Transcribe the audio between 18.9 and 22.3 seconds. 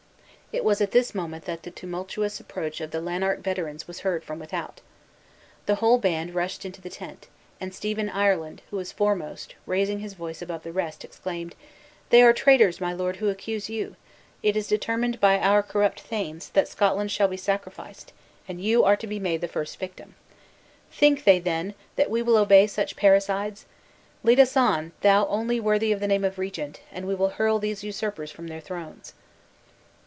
to be made the first victim. Think they, then, that we